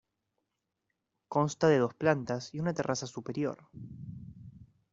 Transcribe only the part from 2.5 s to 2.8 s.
y una